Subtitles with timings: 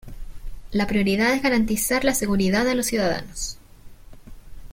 [0.71, 3.59] La prioridad es garantizar la seguridad de los ciudadanos.